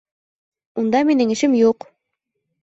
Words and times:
Унда 0.83 1.01
минең 1.09 1.35
эшем 1.35 1.55
юҡ! 1.61 1.87